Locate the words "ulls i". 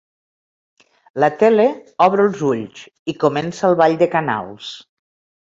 2.49-3.17